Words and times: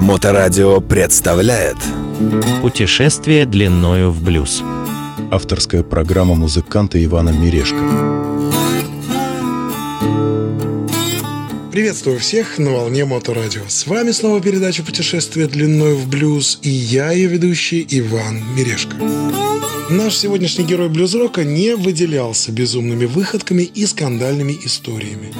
Моторадио 0.00 0.80
представляет 0.80 1.76
Путешествие 2.62 3.46
длиною 3.46 4.10
в 4.10 4.20
блюз. 4.22 4.62
Авторская 5.30 5.84
программа 5.84 6.34
музыканта 6.34 7.02
Ивана 7.04 7.28
Мирешко. 7.30 7.78
Приветствую 11.70 12.18
всех 12.18 12.58
на 12.58 12.72
волне 12.72 13.04
Моторадио. 13.04 13.62
С 13.68 13.86
вами 13.86 14.10
снова 14.10 14.40
передача 14.40 14.82
«Путешествие 14.82 15.46
длиной 15.46 15.94
в 15.94 16.08
блюз» 16.08 16.58
и 16.62 16.70
я, 16.70 17.12
ее 17.12 17.28
ведущий 17.28 17.86
Иван 17.88 18.42
Мирешко. 18.56 18.96
Наш 19.90 20.16
сегодняшний 20.16 20.64
герой 20.64 20.88
блюз-рока 20.88 21.44
не 21.44 21.76
выделялся 21.76 22.50
безумными 22.50 23.04
выходками 23.04 23.62
и 23.62 23.86
скандальными 23.86 24.58
историями. 24.64 25.32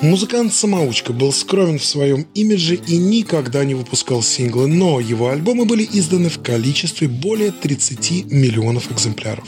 Музыкант-самоучка 0.00 1.12
был 1.12 1.32
скромен 1.32 1.80
в 1.80 1.84
своем 1.84 2.24
имидже 2.32 2.76
и 2.76 2.96
никогда 2.96 3.64
не 3.64 3.74
выпускал 3.74 4.22
синглы, 4.22 4.68
но 4.68 5.00
его 5.00 5.30
альбомы 5.30 5.64
были 5.64 5.88
изданы 5.90 6.28
в 6.28 6.40
количестве 6.40 7.08
более 7.08 7.50
30 7.50 8.30
миллионов 8.30 8.92
экземпляров. 8.92 9.44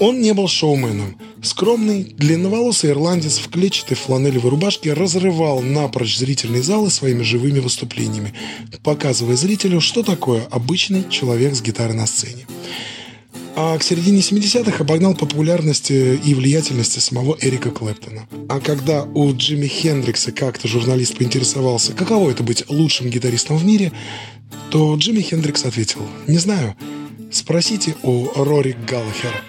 Он 0.00 0.20
не 0.20 0.34
был 0.34 0.48
шоуменом. 0.48 1.16
Скромный, 1.40 2.02
длинноволосый 2.02 2.90
ирландец 2.90 3.38
в 3.38 3.48
клетчатой 3.48 3.96
фланелевой 3.96 4.50
рубашке 4.50 4.92
разрывал 4.92 5.60
напрочь 5.60 6.18
зрительные 6.18 6.64
залы 6.64 6.90
своими 6.90 7.22
живыми 7.22 7.60
выступлениями, 7.60 8.34
показывая 8.82 9.36
зрителю, 9.36 9.80
что 9.80 10.02
такое 10.02 10.42
обычный 10.50 11.08
человек 11.08 11.54
с 11.54 11.62
гитарой 11.62 11.94
на 11.94 12.08
сцене 12.08 12.44
а 13.56 13.78
к 13.78 13.82
середине 13.82 14.20
70-х 14.20 14.82
обогнал 14.82 15.14
популярность 15.14 15.90
и 15.90 16.34
влиятельность 16.34 17.00
самого 17.00 17.36
Эрика 17.40 17.70
Клэптона. 17.70 18.26
А 18.48 18.60
когда 18.60 19.04
у 19.04 19.34
Джимми 19.34 19.66
Хендрикса 19.66 20.32
как-то 20.32 20.68
журналист 20.68 21.16
поинтересовался, 21.16 21.92
каково 21.92 22.30
это 22.30 22.42
быть 22.42 22.64
лучшим 22.68 23.08
гитаристом 23.10 23.56
в 23.56 23.64
мире, 23.64 23.92
то 24.70 24.94
Джимми 24.96 25.20
Хендрикс 25.20 25.64
ответил 25.64 26.00
«Не 26.26 26.38
знаю, 26.38 26.74
спросите 27.30 27.94
у 28.02 28.28
Рори 28.34 28.76
Галлахера». 28.88 29.42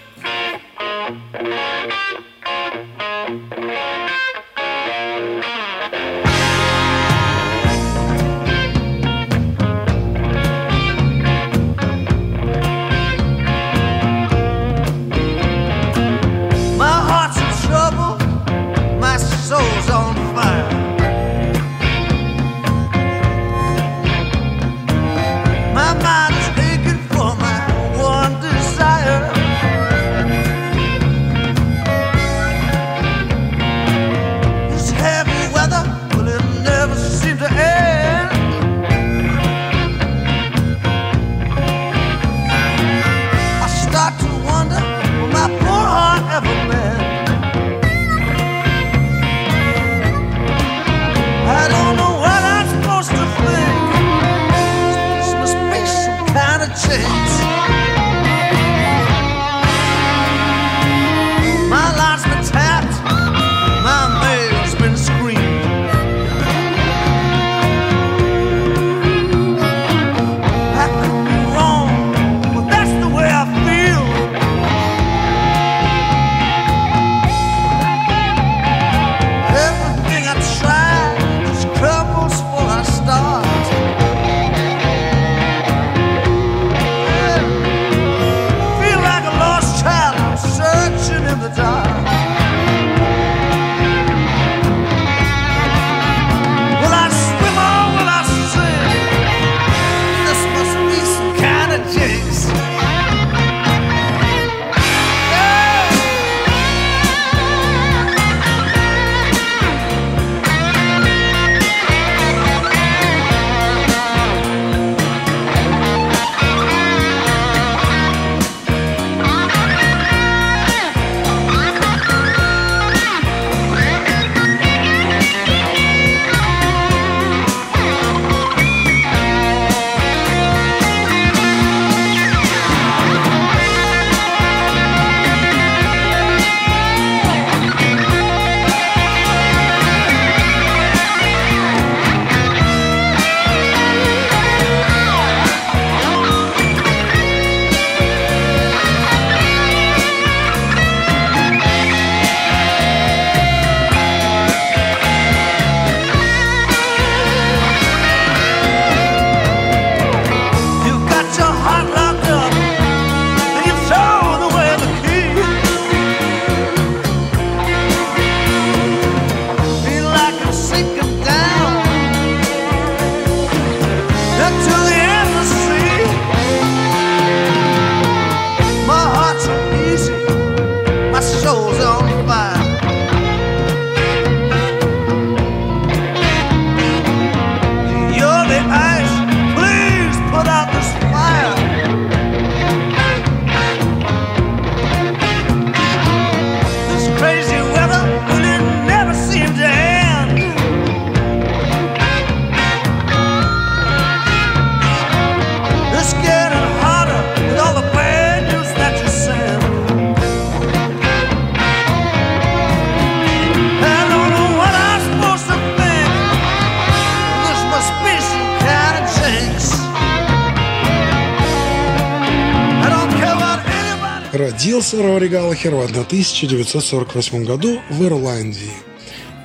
Рори 225.02 225.28
Галлахер 225.28 225.76
в 225.76 226.02
1948 226.02 227.44
году 227.44 227.80
в 227.90 228.04
Ирландии. 228.04 228.72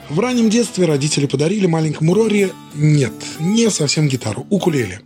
В 0.09 0.19
раннем 0.19 0.51
детстве 0.51 0.87
родители 0.87 1.27
подарили 1.27 1.67
маленькому 1.67 2.15
Рори, 2.15 2.53
нет, 2.75 3.13
не 3.39 3.71
совсем 3.71 4.09
гитару, 4.09 4.47
укулеле. 4.51 5.01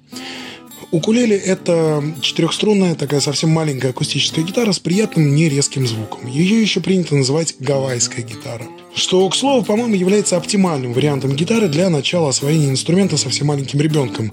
Укулеле– 0.95 1.37
это 1.45 2.05
четырехструнная, 2.21 2.95
такая 2.95 3.19
совсем 3.19 3.51
маленькая 3.51 3.89
акустическая 3.89 4.45
гитара 4.45 4.71
с 4.71 4.79
приятным 4.79 5.35
нерезким 5.35 5.89
звуком. 5.89 6.29
Ее 6.29 6.63
еще 6.63 6.79
принято 6.79 7.17
называть 7.17 7.57
гавайская 7.59 8.25
гитара. 8.25 8.65
Что, 8.95 9.29
к 9.29 9.35
слову, 9.35 9.65
по-моему, 9.65 9.97
является 9.97 10.37
оптимальным 10.37 10.93
вариантом 10.93 11.35
гитары 11.35 11.67
для 11.67 11.91
начала 11.91 12.29
освоения 12.29 12.71
инструмента 12.71 13.17
совсем 13.17 13.49
маленьким 13.49 13.81
ребенком, 13.81 14.33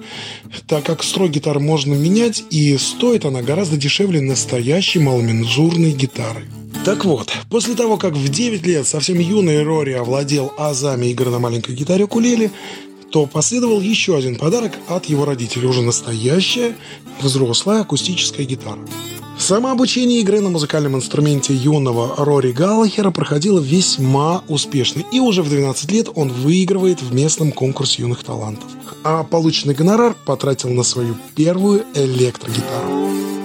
так 0.68 0.84
как 0.84 1.02
строй 1.02 1.30
гитары 1.30 1.60
можно 1.60 1.96
менять, 1.96 2.44
и 2.52 2.78
стоит 2.78 3.26
она 3.26 3.42
гораздо 3.42 3.76
дешевле 3.76 4.22
настоящей 4.22 5.00
маломензурной 5.00 5.94
гитары. 5.94 6.46
Так 6.86 7.06
вот, 7.06 7.32
после 7.50 7.74
того, 7.74 7.98
как 7.98 8.14
в 8.14 8.30
9 8.30 8.66
лет 8.68 8.86
совсем 8.86 9.18
юный 9.18 9.64
Рори 9.64 9.94
овладел 9.94 10.54
азами 10.60 11.08
игры 11.08 11.32
на 11.32 11.40
маленькой 11.40 11.76
гитаре 11.76 12.04
укулеле, 12.04 12.52
то 13.12 13.26
последовал 13.26 13.82
еще 13.82 14.18
один 14.18 14.38
подарок 14.38 14.74
от 14.88 15.06
его 15.06 15.26
родителей, 15.26 15.68
уже 15.68 15.82
настоящая 15.82 16.76
взрослая 17.22 17.82
акустическая 17.82 18.46
гитара. 18.46 18.80
Самообучение 19.38 20.20
игры 20.22 20.40
на 20.40 20.50
музыкальном 20.50 20.96
инструменте 20.96 21.54
юного 21.54 22.16
Рори 22.24 22.52
Галлахера 22.52 23.10
проходило 23.10 23.60
весьма 23.60 24.44
успешно, 24.48 25.04
и 25.12 25.20
уже 25.20 25.42
в 25.42 25.50
12 25.50 25.92
лет 25.92 26.10
он 26.14 26.30
выигрывает 26.30 27.02
в 27.02 27.14
местном 27.14 27.52
конкурсе 27.52 28.04
юных 28.04 28.24
талантов. 28.24 28.70
А 29.04 29.24
полученный 29.24 29.74
гонорар 29.74 30.16
потратил 30.26 30.70
на 30.70 30.84
свою 30.84 31.16
первую 31.36 31.86
электрогитару. 31.96 33.41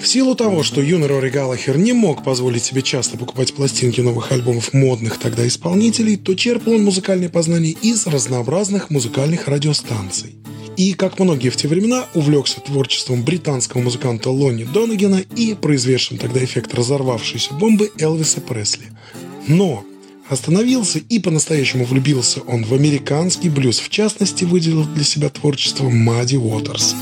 В 0.00 0.06
силу 0.06 0.34
того, 0.34 0.62
что 0.62 0.80
юный 0.80 1.06
Рори 1.06 1.30
Галлахер 1.30 1.78
не 1.78 1.92
мог 1.92 2.24
позволить 2.24 2.62
себе 2.62 2.82
часто 2.82 3.16
покупать 3.16 3.54
пластинки 3.54 4.00
новых 4.00 4.32
альбомов 4.32 4.72
модных 4.72 5.18
тогда 5.18 5.46
исполнителей, 5.46 6.16
то 6.16 6.34
черпал 6.34 6.74
он 6.74 6.84
музыкальные 6.84 7.30
познания 7.30 7.70
из 7.70 8.06
разнообразных 8.06 8.90
музыкальных 8.90 9.48
радиостанций. 9.48 10.34
И, 10.76 10.92
как 10.92 11.18
многие 11.18 11.50
в 11.50 11.56
те 11.56 11.68
времена, 11.68 12.06
увлекся 12.14 12.60
творчеством 12.60 13.22
британского 13.22 13.80
музыканта 13.80 14.30
Лонни 14.30 14.64
Донагена 14.64 15.22
и 15.36 15.54
произведшим 15.54 16.18
тогда 16.18 16.44
эффект 16.44 16.74
разорвавшейся 16.74 17.54
бомбы 17.54 17.92
Элвиса 17.98 18.40
Пресли. 18.40 18.86
Но 19.46 19.84
остановился 20.28 20.98
и 20.98 21.18
по-настоящему 21.18 21.84
влюбился 21.84 22.40
он 22.40 22.64
в 22.64 22.72
американский 22.72 23.48
блюз, 23.48 23.78
в 23.78 23.88
частности, 23.88 24.44
выделил 24.44 24.84
для 24.84 25.04
себя 25.04 25.28
творчество 25.28 25.88
Мадди 25.88 26.36
Уотерс. 26.36 26.94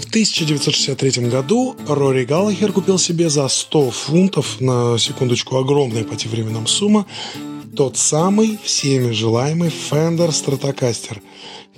В 0.00 0.08
1963 0.08 1.28
году 1.28 1.76
Рори 1.86 2.24
Галлахер 2.24 2.72
купил 2.72 2.98
себе 2.98 3.28
за 3.28 3.48
100 3.48 3.90
фунтов, 3.90 4.60
на 4.60 4.98
секундочку 4.98 5.56
огромная 5.56 6.04
по 6.04 6.16
тем 6.16 6.30
временам 6.30 6.66
сумма, 6.66 7.06
тот 7.76 7.96
самый 7.96 8.58
всеми 8.64 9.12
желаемый 9.12 9.70
Fender 9.70 10.30
Stratocaster, 10.30 11.18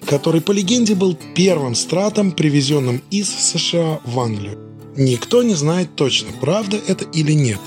который 0.07 0.41
по 0.41 0.53
легенде 0.53 0.95
был 0.95 1.17
первым 1.35 1.75
стратом, 1.75 2.33
привезенным 2.33 3.03
из 3.11 3.29
США 3.29 4.01
в 4.05 4.19
Англию. 4.21 4.59
Никто 4.97 5.43
не 5.43 5.55
знает 5.55 5.95
точно, 5.97 6.29
правда 6.41 6.79
это 6.87 7.05
или 7.05 7.33
нет. 7.33 7.61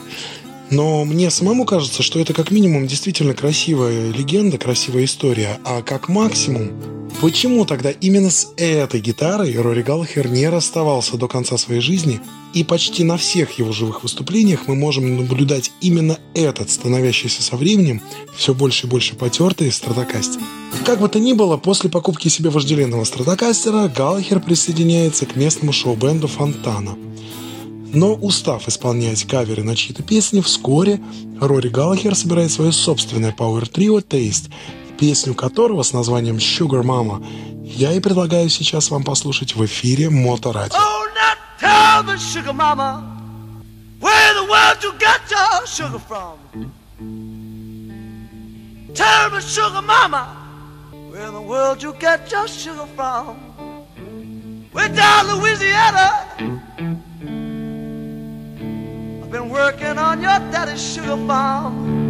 Но 0.74 1.06
мне 1.06 1.30
самому 1.30 1.66
кажется, 1.66 2.02
что 2.02 2.20
это 2.20 2.34
как 2.34 2.50
минимум 2.50 2.88
действительно 2.88 3.36
красивая 3.36 4.12
легенда, 4.12 4.58
красивая 4.58 5.06
история, 5.06 5.60
а 5.64 5.84
как 5.84 6.10
максимум 6.10 6.72
Почему 7.22 7.64
тогда 7.64 7.92
именно 7.92 8.30
с 8.30 8.50
этой 8.58 9.00
гитарой 9.00 9.56
Рори 9.56 9.81
Галлахер 9.81 10.28
не 10.28 10.50
расставался 10.50 11.16
до 11.16 11.28
конца 11.28 11.58
своей 11.58 11.80
жизни, 11.80 12.20
и 12.54 12.64
почти 12.64 13.04
на 13.04 13.18
всех 13.18 13.60
его 13.60 13.72
живых 13.72 14.04
выступлениях 14.04 14.68
мы 14.68 14.75
можем 14.75 15.16
наблюдать 15.16 15.72
именно 15.80 16.18
этот, 16.34 16.70
становящийся 16.70 17.42
со 17.42 17.56
временем 17.56 18.02
все 18.36 18.54
больше 18.54 18.88
и 18.88 18.90
больше 18.90 19.16
потертый 19.16 19.72
стратокастер. 19.72 20.42
Как 20.86 21.00
бы 21.00 21.08
то 21.08 21.20
ни 21.20 21.34
было, 21.34 21.56
после 21.56 21.90
покупки 21.90 22.28
себе 22.28 22.50
вожделенного 22.50 23.06
стратокастера 23.06 23.88
Галлахер 23.88 24.42
присоединяется 24.42 25.25
к 25.25 25.36
местному 25.38 25.72
шоу-бенду 25.72 26.28
Фонтана. 26.28 26.98
Но 27.94 28.16
устав 28.16 28.68
исполнять 28.68 29.24
каверы 29.25 29.63
на 29.63 29.75
чьи-то 29.75 30.01
песни, 30.01 30.42
вскоре 30.42 31.00
Рори 31.40 31.69
Галлахер 31.69 32.16
собирает 32.16 32.51
свое 32.51 32.72
собственное 32.72 33.31
Trio 33.63 34.04
Taste, 34.06 34.51
песню 35.00 35.36
которого 35.36 35.84
с 35.84 35.94
названием 35.94 36.38
Sugar 36.38 36.84
Mama 36.84 37.24
я 37.63 37.94
и 37.94 38.00
предлагаю 38.00 38.50
сейчас 38.50 38.90
вам 38.90 39.04
послушать 39.04 39.56
в 39.56 39.63
эфире 39.66 40.10
Моторадио. 40.10 40.75
Oh, 40.75 41.04
tell 41.60 42.04
the 42.04 42.18
sugar 42.18 42.54
mama 42.54 43.04
where 44.00 44.34
where 51.10 51.31
the 51.31 51.42
world 51.42 51.81
you 51.81 51.94
get 52.00 52.31
your 52.31 52.48
sugar 52.48 52.88
from. 52.96 53.38
We're 54.74 54.89
down 54.89 55.28
Louisiana. 55.39 56.28
Been 59.33 59.50
working 59.50 59.97
on 59.97 60.21
your 60.21 60.38
daddy's 60.51 60.80
sugar 60.80 61.18
farm. 61.25 62.02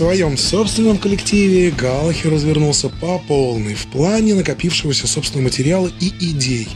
Своем 0.00 0.38
собственном 0.38 0.96
коллективе 0.96 1.70
Галлахер 1.70 2.32
развернулся 2.32 2.88
по 2.88 3.18
полной 3.18 3.74
в 3.74 3.86
плане 3.88 4.34
накопившегося 4.34 5.06
собственного 5.06 5.48
материала 5.48 5.90
и 6.00 6.08
идей, 6.20 6.68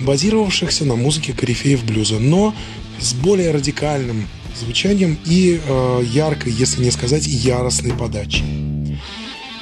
базировавшихся 0.00 0.84
на 0.84 0.96
музыке 0.96 1.32
корифеев 1.32 1.84
блюза, 1.84 2.18
но 2.18 2.52
с 2.98 3.14
более 3.14 3.52
радикальным 3.52 4.26
звучанием 4.58 5.16
и 5.24 5.60
э, 5.64 6.02
яркой, 6.04 6.52
если 6.52 6.82
не 6.82 6.90
сказать 6.90 7.28
яростной 7.28 7.96
подачей. 7.96 8.44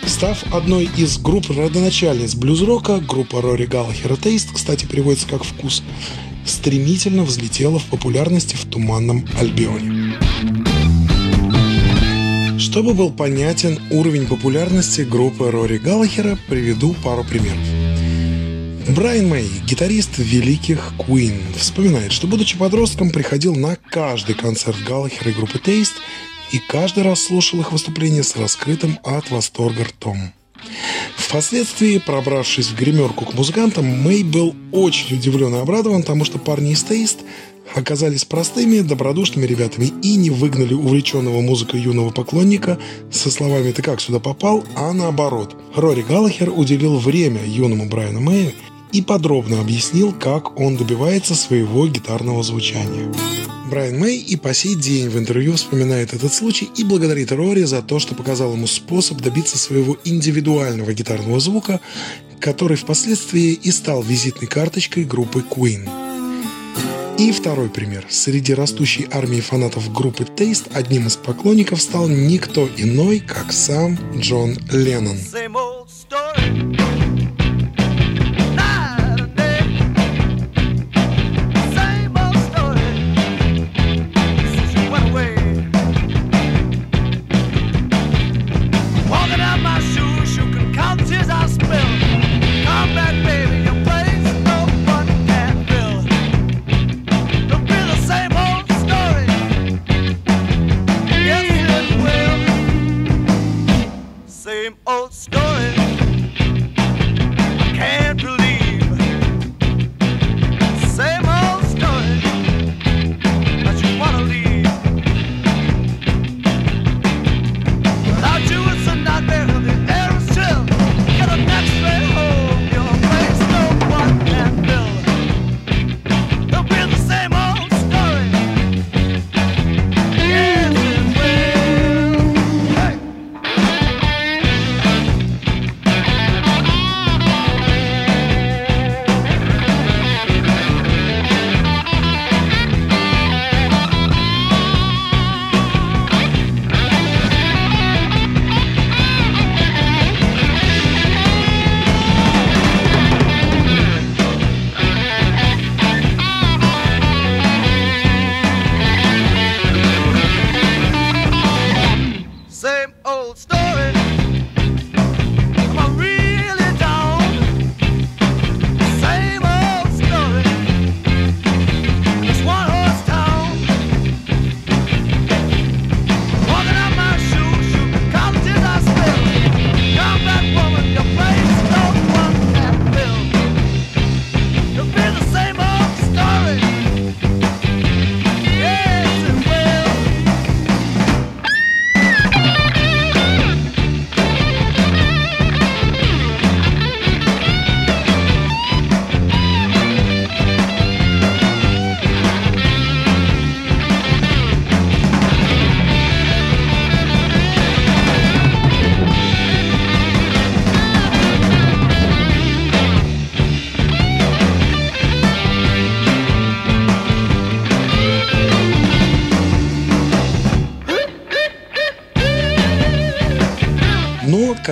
Став 0.07 0.43
одной 0.55 0.89
из 0.97 1.19
групп 1.19 1.51
родоначальниц 1.51 2.35
блюз-рока, 2.35 2.99
группа 2.99 3.43
Рори 3.43 3.67
Галлахера 3.67 4.17
Тейст, 4.17 4.55
кстати, 4.55 4.87
переводится 4.87 5.29
как 5.29 5.45
«вкус», 5.45 5.83
стремительно 6.47 7.25
взлетела 7.25 7.79
в 7.79 7.85
популярности 7.85 8.57
в 8.57 8.65
Туманном 8.65 9.29
Альбионе. 9.39 10.02
Чтобы 12.73 12.95
был 12.95 13.11
понятен 13.11 13.79
уровень 13.91 14.27
популярности 14.27 15.03
группы 15.03 15.51
Рори 15.51 15.77
Галлахера, 15.77 16.39
приведу 16.49 16.95
пару 17.05 17.23
примеров. 17.23 17.61
Брайан 18.97 19.29
Мэй, 19.29 19.47
гитарист 19.67 20.17
великих 20.17 20.95
Queen, 20.97 21.39
вспоминает, 21.55 22.13
что 22.13 22.27
будучи 22.27 22.57
подростком 22.57 23.11
приходил 23.11 23.55
на 23.55 23.77
каждый 23.77 24.35
концерт 24.37 24.79
Галлахера 24.89 25.33
и 25.33 25.35
группы 25.35 25.59
Taste 25.59 25.97
и 26.51 26.59
каждый 26.67 27.03
раз 27.03 27.21
слушал 27.21 27.61
их 27.61 27.73
выступления 27.73 28.23
с 28.23 28.37
раскрытым 28.37 28.99
от 29.05 29.31
восторга 29.31 29.85
ртом. 29.85 30.33
Впоследствии, 31.19 31.99
пробравшись 31.99 32.69
в 32.69 32.75
гримерку 32.75 33.27
к 33.27 33.35
музыкантам, 33.35 33.85
Мэй 33.85 34.23
был 34.23 34.57
очень 34.73 35.17
удивлен 35.17 35.55
и 35.55 35.59
обрадован 35.59 36.05
тому, 36.05 36.25
что 36.25 36.39
парни 36.39 36.73
из 36.73 36.83
Taste 36.85 37.21
оказались 37.75 38.25
простыми, 38.25 38.81
добродушными 38.81 39.47
ребятами 39.47 39.93
и 40.03 40.17
не 40.17 40.31
выгнали 40.31 40.75
увлеченного 40.75 41.41
музыкой 41.41 41.81
юного 41.81 42.11
поклонника 42.11 42.79
со 43.11 43.31
словами 43.31 43.73
«ты 43.73 43.83
как 43.83 44.01
сюда 44.01 44.19
попал?», 44.19 44.65
а 44.75 44.93
наоборот. 44.93 45.57
Рори 45.75 46.03
Галлахер 46.03 46.51
уделил 46.51 46.99
время 46.99 47.41
юному 47.45 47.87
Брайану 47.87 48.21
Мэю 48.21 48.53
и 48.93 49.03
подробно 49.03 49.61
объяснил, 49.61 50.13
как 50.13 50.59
он 50.59 50.77
добивается 50.77 51.35
своего 51.35 51.87
гитарного 51.87 52.43
звучания. 52.43 53.13
Брайан 53.71 53.99
Мэй 53.99 54.19
и 54.19 54.37
по 54.37 54.53
сей 54.53 54.75
день 54.75 55.09
в 55.09 55.17
интервью 55.17 55.55
вспоминает 55.55 56.13
этот 56.13 56.31
случай 56.31 56.69
и 56.77 56.85
благодарит 56.85 57.33
Рори 57.33 57.63
за 57.63 57.81
то, 57.81 57.99
что 57.99 58.15
показал 58.15 58.53
ему 58.53 58.67
способ 58.67 59.23
добиться 59.23 59.57
своего 59.57 59.97
индивидуального 60.05 60.93
гитарного 60.93 61.41
звука, 61.41 61.81
который 62.39 62.77
впоследствии 62.77 63.53
и 63.53 63.71
стал 63.71 64.03
визитной 64.03 64.47
карточкой 64.47 65.05
группы 65.05 65.43
Queen. 65.49 66.12
И 67.23 67.31
второй 67.31 67.69
пример. 67.69 68.05
Среди 68.09 68.53
растущей 68.53 69.07
армии 69.13 69.41
фанатов 69.41 69.93
группы 69.93 70.25
Taste 70.25 70.69
одним 70.75 71.07
из 71.07 71.15
поклонников 71.15 71.81
стал 71.81 72.09
никто 72.09 72.69
иной, 72.77 73.21
как 73.21 73.53
сам 73.53 73.97
Джон 74.17 74.57
Леннон. 74.73 75.17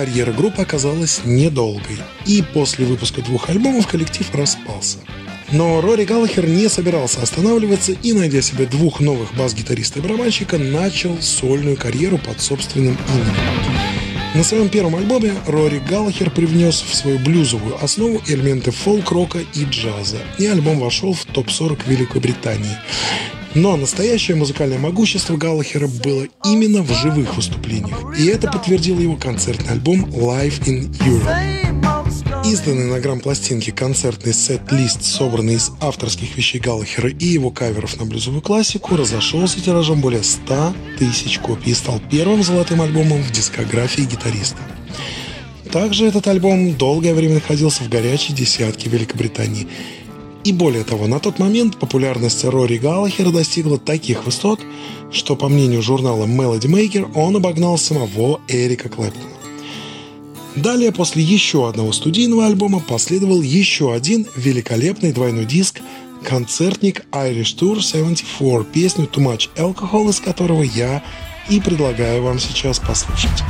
Карьера 0.01 0.33
группы 0.33 0.63
оказалась 0.63 1.21
недолгой, 1.25 1.99
и 2.25 2.43
после 2.55 2.87
выпуска 2.87 3.21
двух 3.21 3.51
альбомов 3.51 3.85
коллектив 3.85 4.27
распался. 4.33 4.97
Но 5.51 5.79
Рори 5.79 6.05
Галлахер 6.05 6.47
не 6.47 6.69
собирался 6.69 7.21
останавливаться 7.21 7.91
и, 7.91 8.11
найдя 8.13 8.41
себе 8.41 8.65
двух 8.65 8.99
новых 8.99 9.31
бас-гитариста 9.35 9.99
и 9.99 10.01
барабанщика, 10.01 10.57
начал 10.57 11.21
сольную 11.21 11.77
карьеру 11.77 12.17
под 12.17 12.41
собственным 12.41 12.97
именем. 13.09 13.35
На 14.33 14.43
своем 14.43 14.69
первом 14.69 14.95
альбоме 14.95 15.35
Рори 15.45 15.79
Галлахер 15.87 16.31
привнес 16.31 16.81
в 16.81 16.95
свою 16.95 17.19
блюзовую 17.19 17.77
основу 17.83 18.23
элементы 18.25 18.71
фолк-рока 18.71 19.41
и 19.53 19.65
джаза, 19.65 20.17
и 20.39 20.47
альбом 20.47 20.79
вошел 20.79 21.13
в 21.13 21.25
топ-40 21.25 21.81
Великобритании. 21.85 22.75
Но 23.53 23.75
настоящее 23.75 24.37
музыкальное 24.37 24.79
могущество 24.79 25.35
Галлахера 25.35 25.87
было 25.87 26.25
именно 26.45 26.81
в 26.83 26.91
живых 26.93 27.35
выступлениях, 27.35 28.17
и 28.17 28.27
это 28.27 28.49
подтвердил 28.49 28.97
его 28.97 29.17
концертный 29.17 29.73
альбом 29.73 30.05
Live 30.05 30.63
in 30.65 30.89
Europe. 30.99 32.45
Изданный 32.45 32.85
на 32.85 32.99
грамм-пластинке 32.99 33.73
концертный 33.73 34.33
сет-лист, 34.33 35.03
собранный 35.03 35.55
из 35.55 35.71
авторских 35.81 36.35
вещей 36.37 36.59
Галлахера 36.59 37.09
и 37.09 37.25
его 37.25 37.51
каверов 37.51 37.99
на 37.99 38.05
блюзовую 38.05 38.41
классику, 38.41 38.95
разошелся 38.95 39.61
тиражом 39.61 39.99
более 39.99 40.23
100 40.23 40.73
тысяч 40.97 41.37
копий 41.39 41.71
и 41.71 41.75
стал 41.75 42.01
первым 42.09 42.43
золотым 42.43 42.81
альбомом 42.81 43.21
в 43.21 43.31
дискографии 43.31 44.03
гитариста. 44.03 44.57
Также 45.71 46.05
этот 46.05 46.27
альбом 46.27 46.75
долгое 46.75 47.13
время 47.13 47.35
находился 47.35 47.83
в 47.83 47.89
горячей 47.89 48.33
десятке 48.33 48.89
Великобритании– 48.89 49.67
и 50.43 50.51
более 50.51 50.83
того, 50.83 51.07
на 51.07 51.19
тот 51.19 51.39
момент 51.39 51.77
популярность 51.77 52.43
Рори 52.45 52.77
Галлахера 52.77 53.31
достигла 53.31 53.77
таких 53.77 54.25
высот, 54.25 54.59
что, 55.11 55.35
по 55.35 55.49
мнению 55.49 55.81
журнала 55.81 56.25
Melody 56.25 56.67
Maker, 56.67 57.11
он 57.15 57.35
обогнал 57.35 57.77
самого 57.77 58.41
Эрика 58.47 58.89
Клэптона. 58.89 59.25
Далее, 60.55 60.91
после 60.91 61.23
еще 61.23 61.69
одного 61.69 61.91
студийного 61.93 62.45
альбома, 62.45 62.79
последовал 62.79 63.41
еще 63.41 63.93
один 63.93 64.27
великолепный 64.35 65.13
двойной 65.13 65.45
диск 65.45 65.81
концертник 66.23 67.05
Irish 67.11 67.55
Tour 67.57 67.81
74, 67.81 68.63
песню 68.65 69.05
Too 69.05 69.23
Much 69.23 69.49
Alcohol, 69.55 70.09
из 70.09 70.19
которого 70.19 70.63
я 70.63 71.03
и 71.49 71.59
предлагаю 71.59 72.21
вам 72.23 72.39
сейчас 72.39 72.79
послушать. 72.79 73.43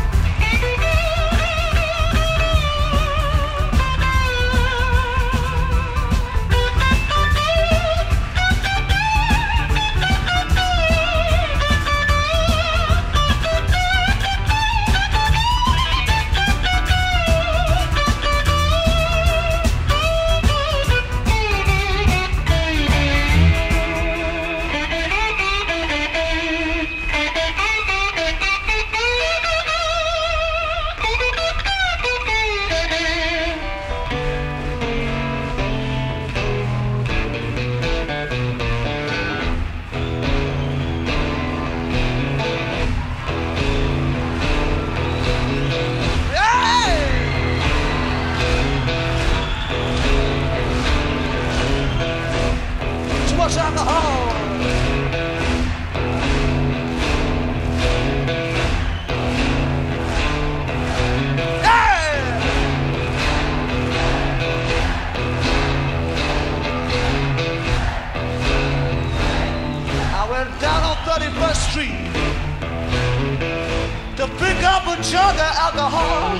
sugar 75.12 75.52
alcohol. 75.65 76.38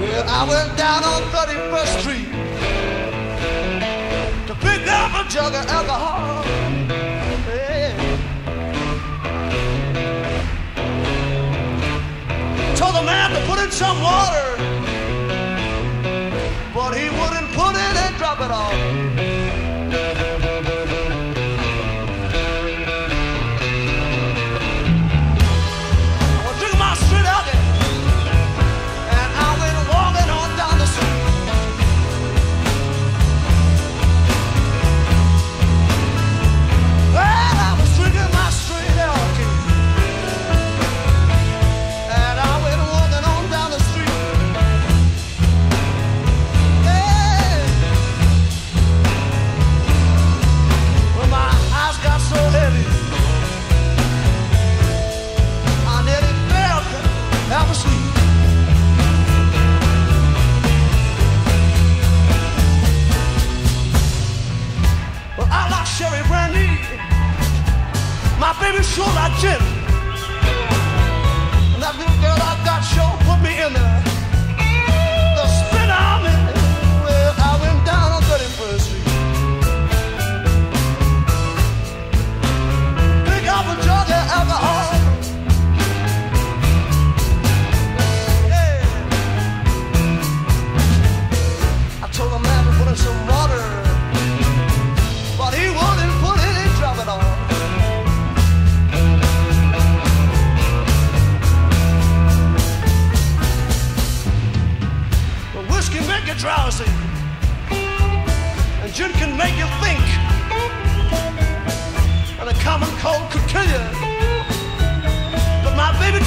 Well, 0.00 0.24
I 0.26 0.40
went 0.48 0.70
down 0.78 1.04
on 1.04 1.20
31st 1.36 1.92
Street 2.00 2.30
to 4.48 4.54
pick 4.64 4.88
up 4.88 5.10
a 5.20 5.28
jug 5.28 5.52
of 5.60 5.66
alcohol. 5.68 6.42
Told 12.76 12.94
the 12.94 13.02
man 13.02 13.28
to 13.34 13.40
put 13.46 13.58
in 13.62 13.70
some 13.70 14.00
water, 14.00 14.48
but 16.72 16.96
he 16.96 17.10
wouldn't 17.10 17.52
put 17.52 17.74
it 17.76 17.94
and 18.04 18.16
drop 18.16 18.40
it 18.40 18.50
off. 18.50 19.07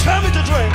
tell 0.01 0.21
me 0.23 0.31
to 0.31 0.41
drink. 0.43 0.70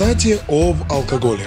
Кстати, 0.00 0.40
об 0.48 0.90
алкоголе. 0.90 1.46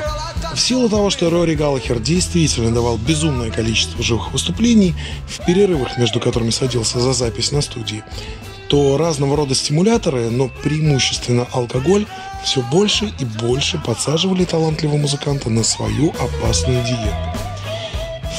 В 0.53 0.59
силу 0.59 0.87
того, 0.87 1.09
что 1.09 1.31
Рори 1.31 1.55
Галлахер 1.55 1.97
действительно 1.97 2.69
давал 2.71 2.97
безумное 2.97 3.49
количество 3.49 4.03
живых 4.03 4.31
выступлений 4.31 4.93
в 5.27 5.43
перерывах, 5.43 5.97
между 5.97 6.19
которыми 6.19 6.51
садился 6.51 6.99
за 6.99 7.13
запись 7.13 7.51
на 7.51 7.63
студии, 7.63 8.03
то 8.67 8.95
разного 8.97 9.35
рода 9.35 9.55
стимуляторы, 9.55 10.29
но 10.29 10.51
преимущественно 10.61 11.47
алкоголь, 11.51 12.05
все 12.45 12.61
больше 12.61 13.11
и 13.19 13.25
больше 13.25 13.81
подсаживали 13.83 14.45
талантливого 14.45 14.97
музыканта 14.97 15.49
на 15.49 15.63
свою 15.63 16.11
опасную 16.11 16.83
диету. 16.83 17.39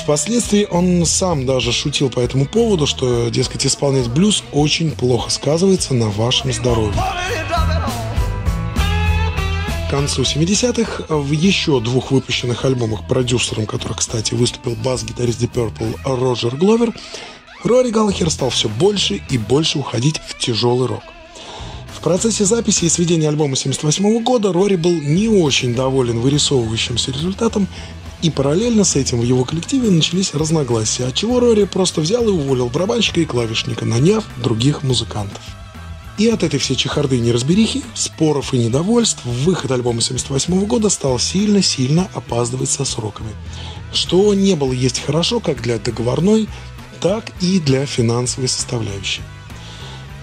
Впоследствии 0.04 0.68
он 0.70 1.04
сам 1.06 1.44
даже 1.44 1.72
шутил 1.72 2.08
по 2.08 2.20
этому 2.20 2.46
поводу, 2.46 2.86
что, 2.86 3.30
дескать, 3.30 3.66
исполнять 3.66 4.06
блюз 4.06 4.44
очень 4.52 4.92
плохо 4.92 5.28
сказывается 5.28 5.92
на 5.92 6.08
вашем 6.08 6.52
здоровье. 6.52 7.02
К 9.86 9.90
концу 9.90 10.22
70-х 10.22 11.14
в 11.14 11.30
еще 11.30 11.78
двух 11.80 12.10
выпущенных 12.10 12.64
альбомах, 12.64 13.06
продюсером 13.06 13.66
которых, 13.66 13.98
кстати, 13.98 14.34
выступил 14.34 14.74
бас-гитарист 14.76 15.40
Deep 15.40 15.52
Purple 15.52 15.96
Роджер 16.04 16.56
Гловер, 16.56 16.92
Рори 17.62 17.90
Галлахер 17.90 18.30
стал 18.30 18.50
все 18.50 18.68
больше 18.68 19.22
и 19.30 19.38
больше 19.38 19.78
уходить 19.78 20.20
в 20.26 20.38
тяжелый 20.38 20.88
рок. 20.88 21.02
В 21.94 22.00
процессе 22.00 22.44
записи 22.44 22.86
и 22.86 22.88
сведения 22.88 23.28
альбома 23.28 23.56
78 23.56 24.22
года 24.22 24.52
Рори 24.52 24.76
был 24.76 24.92
не 24.92 25.28
очень 25.28 25.74
доволен 25.74 26.18
вырисовывающимся 26.18 27.12
результатом, 27.12 27.68
и 28.20 28.30
параллельно 28.30 28.84
с 28.84 28.96
этим 28.96 29.20
в 29.20 29.24
его 29.24 29.44
коллективе 29.44 29.90
начались 29.90 30.34
разногласия, 30.34 31.04
от 31.04 31.14
чего 31.14 31.40
Рори 31.40 31.64
просто 31.64 32.00
взял 32.00 32.26
и 32.26 32.32
уволил 32.32 32.68
барабанщика 32.68 33.20
и 33.20 33.26
клавишника, 33.26 33.84
наняв 33.84 34.24
других 34.42 34.82
музыкантов. 34.82 35.42
И 36.16 36.28
от 36.28 36.44
этой 36.44 36.60
всей 36.60 36.76
чехарды 36.76 37.16
и 37.16 37.20
неразберихи, 37.20 37.82
споров 37.94 38.54
и 38.54 38.58
недовольств, 38.58 39.24
выход 39.24 39.72
альбома 39.72 40.00
78 40.00 40.64
года 40.66 40.88
стал 40.88 41.18
сильно-сильно 41.18 42.08
опаздывать 42.14 42.70
со 42.70 42.84
сроками. 42.84 43.30
Что 43.92 44.32
не 44.32 44.54
было 44.54 44.72
есть 44.72 45.00
хорошо 45.00 45.40
как 45.40 45.60
для 45.60 45.78
договорной, 45.78 46.48
так 47.00 47.32
и 47.40 47.58
для 47.58 47.84
финансовой 47.84 48.48
составляющей. 48.48 49.22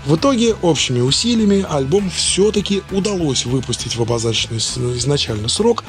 В 0.05 0.15
итоге, 0.15 0.55
общими 0.61 0.99
усилиями, 0.99 1.65
альбом 1.69 2.09
все-таки 2.09 2.81
удалось 2.91 3.45
выпустить 3.45 3.95
в 3.95 4.01
обозначенный 4.01 4.57
изначально 4.97 5.47
срок, 5.47 5.83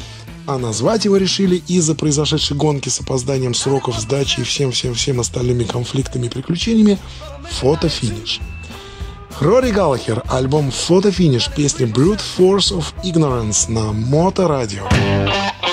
а 0.47 0.59
назвать 0.59 1.05
его 1.05 1.17
решили 1.17 1.63
из-за 1.69 1.95
произошедшей 1.95 2.57
гонки 2.57 2.89
с 2.89 3.01
опозданием 3.01 3.55
сроков 3.55 3.99
сдачи 3.99 4.41
и 4.41 4.45
всем-всем-всем 4.45 5.21
остальными 5.21 5.65
конфликтами 5.65 6.27
и 6.27 6.29
приключениями 6.29 6.99
«Фотофиниш». 7.53 8.41
Рори 9.41 9.71
Галлахер, 9.71 10.23
альбом 10.29 10.71
«Фотофиниш», 10.71 11.51
песня 11.55 11.87
«Brute 11.87 12.21
Force 12.39 12.73
of 12.73 12.85
Ignorance» 13.05 13.71
на 13.71 13.93
Моторадио. 13.93 14.85
радио 14.85 15.72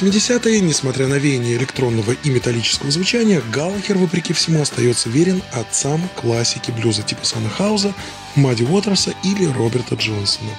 80-е, 0.00 0.60
несмотря 0.60 1.08
на 1.08 1.14
веяние 1.14 1.56
электронного 1.56 2.12
и 2.12 2.30
металлического 2.30 2.90
звучания, 2.90 3.42
Галлахер, 3.52 3.98
вопреки 3.98 4.32
всему, 4.32 4.62
остается 4.62 5.08
верен 5.10 5.42
отцам 5.52 6.08
классики 6.16 6.70
блюза 6.70 7.02
типа 7.02 7.24
Сана 7.24 7.50
Хауза, 7.50 7.94
Мадди 8.34 8.62
Уотерса 8.62 9.12
или 9.22 9.44
Роберта 9.44 9.96
Джонсона. 9.96 10.52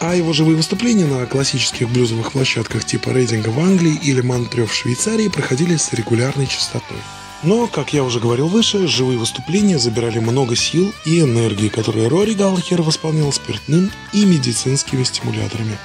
А 0.00 0.14
его 0.14 0.32
живые 0.32 0.56
выступления 0.56 1.06
на 1.06 1.24
классических 1.26 1.88
блюзовых 1.88 2.32
площадках 2.32 2.84
типа 2.84 3.10
Рейдинга 3.10 3.48
в 3.48 3.58
Англии 3.58 3.98
или 4.02 4.20
Монтрё 4.20 4.66
в 4.66 4.74
Швейцарии 4.74 5.28
проходили 5.28 5.76
с 5.76 5.92
регулярной 5.92 6.46
частотой. 6.46 6.98
Но, 7.42 7.66
как 7.66 7.92
я 7.92 8.02
уже 8.02 8.20
говорил 8.20 8.48
выше, 8.48 8.86
живые 8.86 9.18
выступления 9.18 9.78
забирали 9.78 10.18
много 10.18 10.56
сил 10.56 10.94
и 11.04 11.20
энергии, 11.20 11.68
которые 11.68 12.08
Рори 12.08 12.32
Галлахер 12.32 12.82
восполнял 12.82 13.32
спиртным 13.32 13.90
и 14.12 14.24
медицинскими 14.24 15.04
стимуляторами, 15.04 15.78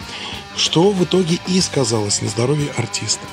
что 0.55 0.91
в 0.91 1.03
итоге 1.03 1.39
и 1.47 1.61
сказалось 1.61 2.21
на 2.21 2.29
здоровье 2.29 2.71
артиста. 2.77 3.25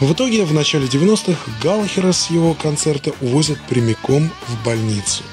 В 0.00 0.12
итоге 0.12 0.44
в 0.44 0.52
начале 0.52 0.86
90-х 0.86 1.38
Галлахера 1.62 2.12
с 2.12 2.30
его 2.30 2.54
концерта 2.54 3.12
увозят 3.20 3.58
прямиком 3.68 4.30
в 4.46 4.64
больницу. 4.64 5.24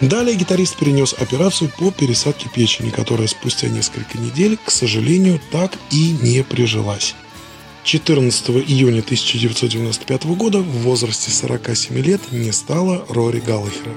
Далее 0.00 0.36
гитарист 0.36 0.76
перенес 0.76 1.14
операцию 1.14 1.70
по 1.78 1.90
пересадке 1.90 2.50
печени, 2.54 2.90
которая 2.90 3.28
спустя 3.28 3.68
несколько 3.68 4.18
недель, 4.18 4.58
к 4.62 4.70
сожалению, 4.70 5.40
так 5.50 5.78
и 5.90 6.10
не 6.20 6.42
прижилась. 6.42 7.14
14 7.84 8.50
июня 8.68 8.98
1995 8.98 10.24
года 10.36 10.58
в 10.58 10.82
возрасте 10.82 11.30
47 11.30 11.96
лет 11.98 12.20
не 12.32 12.50
стало 12.50 13.06
Рори 13.08 13.38
Галлахера. 13.38 13.94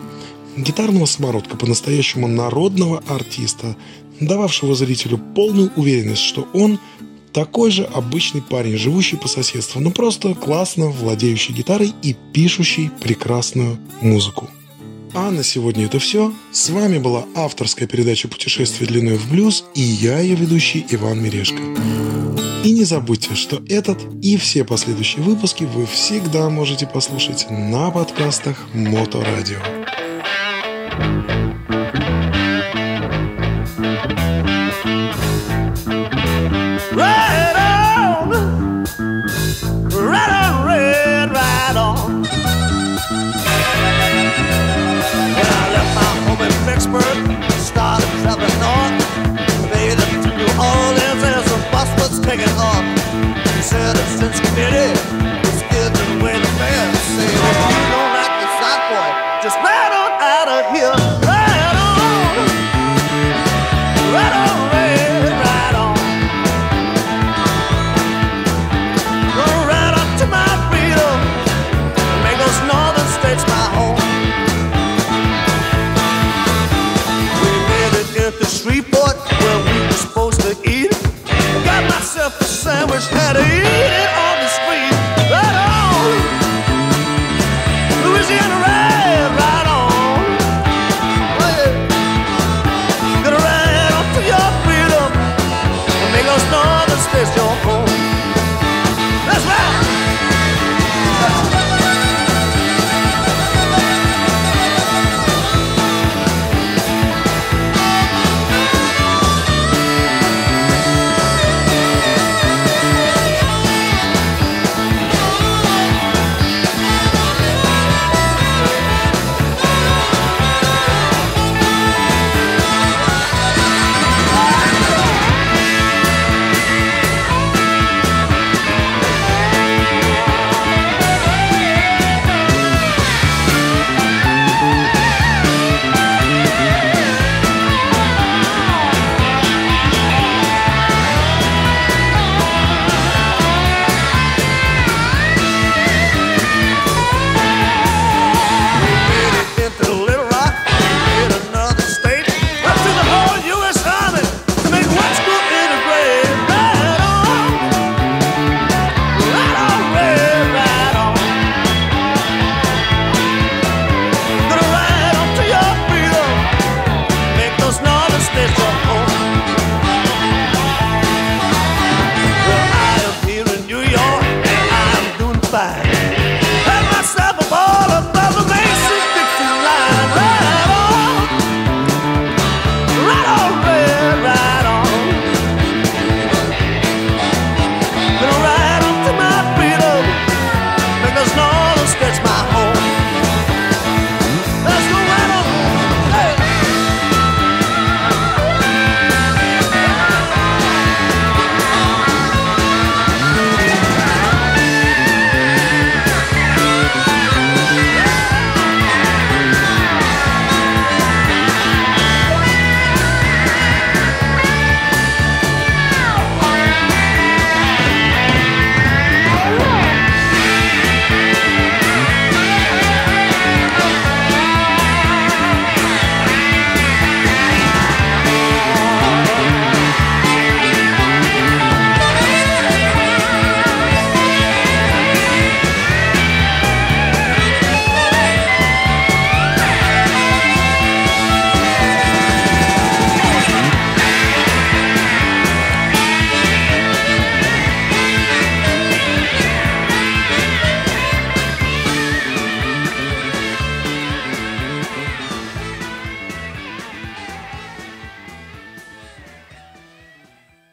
Гитарного 0.56 1.06
самородка, 1.06 1.58
по-настоящему 1.58 2.28
народного 2.28 3.04
артиста, 3.08 3.76
дававшего 4.19 4.75
зрителю 4.75 5.19
полную 5.36 5.71
уверенность, 5.75 6.21
что 6.21 6.47
он 6.53 6.79
такой 7.34 7.71
же 7.71 7.84
обычный 7.84 8.41
парень, 8.41 8.77
живущий 8.77 9.15
по 9.15 9.27
соседству, 9.27 9.79
но 9.79 9.91
просто 9.91 10.34
классно 10.34 10.88
владеющий 10.88 11.53
гитарой 11.53 11.93
и 12.01 12.15
пишущий 12.34 12.89
прекрасную 13.01 13.77
музыку. 14.01 14.49
А 15.13 15.32
на 15.32 15.43
сегодня 15.43 15.86
это 15.86 15.99
все. 15.99 16.32
С 16.51 16.69
вами 16.69 16.99
была 16.99 17.25
авторская 17.36 17.88
передача 17.88 18.27
«Путешествие 18.27 18.88
длиной 18.88 19.17
в 19.17 19.32
блюз» 19.32 19.65
и 19.73 19.82
я, 19.82 20.19
ее 20.19 20.36
ведущий 20.36 20.86
Иван 20.89 21.21
Мирешко. 21.21 21.62
И 22.63 22.71
не 22.71 22.84
забудьте, 22.84 23.36
что 23.36 23.62
этот 23.69 23.99
и 24.21 24.38
все 24.38 24.63
последующие 24.63 25.23
выпуски 25.23 25.63
вы 25.63 25.86
всегда 25.86 26.49
можете 26.49 26.86
послушать 26.86 27.47
на 27.49 27.89
подкастах 27.89 28.67
Моторадио. 28.73 29.60
reggaetón. 52.39 52.79
sandwich, 82.69 83.08
had 83.08 83.34
to 83.34 83.41
eat 83.41 83.65
it 83.65 84.10
all. 84.19 84.29